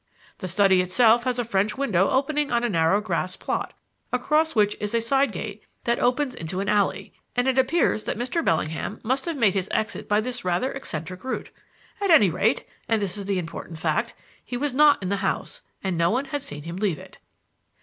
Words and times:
The 0.39 0.47
study 0.47 0.81
itself 0.81 1.25
has 1.25 1.37
a 1.37 1.45
French 1.45 1.77
window 1.77 2.09
opening 2.09 2.51
on 2.51 2.63
a 2.63 2.69
narrow 2.69 3.01
grass 3.01 3.35
plot, 3.35 3.75
across 4.11 4.55
which 4.55 4.75
is 4.79 4.95
a 4.95 4.99
side 4.99 5.31
gate 5.31 5.63
that 5.83 5.99
opens 5.99 6.33
into 6.33 6.59
an 6.59 6.67
alley; 6.67 7.13
and 7.35 7.47
it 7.47 7.59
appears 7.59 8.05
that 8.05 8.17
Mr. 8.17 8.43
Bellingham 8.43 8.99
must 9.03 9.25
have 9.25 9.37
made 9.37 9.53
his 9.53 9.67
exit 9.69 10.09
by 10.09 10.19
this 10.19 10.43
rather 10.43 10.71
eccentric 10.71 11.23
route. 11.23 11.51
At 12.01 12.09
any 12.09 12.31
rate 12.31 12.65
and 12.87 12.99
this 12.99 13.15
is 13.15 13.25
the 13.25 13.37
important 13.37 13.77
fact 13.77 14.15
he 14.43 14.57
was 14.57 14.73
not 14.73 15.03
in 15.03 15.09
the 15.09 15.17
house, 15.17 15.61
and 15.83 15.99
no 15.99 16.09
one 16.09 16.25
had 16.25 16.41
seen 16.41 16.63
him 16.63 16.77
leave 16.77 16.97
it. 16.97 17.19